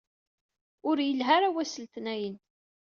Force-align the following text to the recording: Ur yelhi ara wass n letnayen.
Ur 0.89 0.97
yelhi 1.01 1.31
ara 1.35 1.49
wass 1.55 1.73
n 1.75 1.79
letnayen. 1.83 2.35